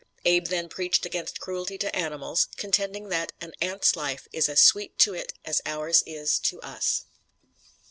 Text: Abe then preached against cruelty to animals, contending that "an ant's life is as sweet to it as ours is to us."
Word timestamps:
Abe 0.25 0.47
then 0.47 0.67
preached 0.67 1.05
against 1.05 1.39
cruelty 1.39 1.77
to 1.77 1.95
animals, 1.95 2.47
contending 2.57 3.09
that 3.09 3.33
"an 3.39 3.51
ant's 3.61 3.95
life 3.95 4.27
is 4.33 4.49
as 4.49 4.63
sweet 4.63 4.97
to 4.97 5.13
it 5.13 5.31
as 5.45 5.61
ours 5.63 6.01
is 6.07 6.39
to 6.39 6.59
us." 6.61 7.03